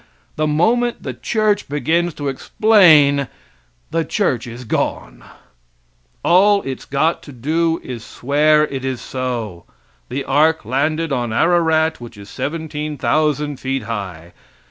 [0.35, 3.27] The moment the church begins to explain
[3.91, 5.23] the church is gone.
[6.25, 9.65] All it's got to do is swear it is so.
[10.09, 14.33] The ark landed on Ararat, which is 17,000 feet high.